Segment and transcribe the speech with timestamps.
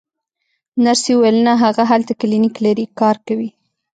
[0.83, 3.49] نرسې وویل: نه، هغه هلته کلینیک لري، کار کوي.